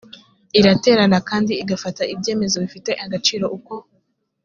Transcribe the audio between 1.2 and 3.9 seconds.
kandi igafata ibyemezo bifite agaciro uko